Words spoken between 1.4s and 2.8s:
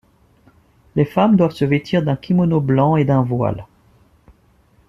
se vêtir d'un kimono